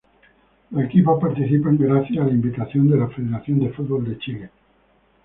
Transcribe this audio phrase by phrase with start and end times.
[0.71, 4.49] Los Equipos participan gracias a la invitación de la Federación de Fútbol de Chile.